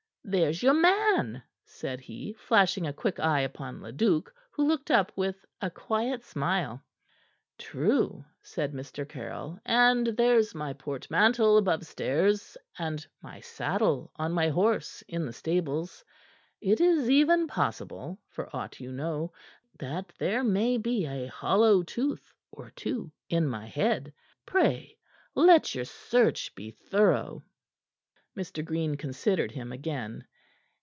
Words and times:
"There's 0.23 0.63
your 0.63 0.75
man," 0.75 1.43
said 1.65 1.99
he, 1.99 2.33
flashing 2.33 2.85
a 2.87 2.93
quick 2.93 3.19
eye 3.19 3.41
upon 3.41 3.81
Leduc, 3.81 4.33
who 4.51 4.65
looked 4.65 4.89
up 4.91 5.11
with 5.17 5.43
a 5.59 5.69
quiet 5.71 6.23
smile. 6.23 6.81
"True," 7.57 8.23
said 8.41 8.71
Mr. 8.71 9.05
Caryll, 9.09 9.59
"and 9.65 10.05
there's 10.07 10.55
my 10.55 10.73
portmantle 10.73 11.57
above 11.57 11.85
stairs, 11.85 12.55
and 12.77 13.05
my 13.21 13.41
saddle 13.41 14.11
on 14.15 14.31
my 14.31 14.47
horse 14.49 15.01
in 15.07 15.25
the 15.25 15.33
stables. 15.33 16.05
It 16.61 16.79
is 16.79 17.09
even 17.09 17.47
possible, 17.47 18.19
for 18.29 18.55
aught 18.55 18.79
you 18.79 18.91
know, 18.93 19.33
that 19.79 20.13
there 20.19 20.43
may 20.45 20.77
be 20.77 21.07
a 21.07 21.25
hollow 21.27 21.81
tooth 21.81 22.31
or 22.51 22.69
two 22.69 23.11
in 23.27 23.47
my 23.47 23.65
head. 23.65 24.13
Pray 24.45 24.97
let 25.35 25.75
your 25.75 25.85
search 25.85 26.53
be 26.55 26.69
thorough." 26.71 27.43
Mr. 28.33 28.63
Green 28.63 28.95
considered 28.95 29.51
him 29.51 29.73
again. 29.73 30.25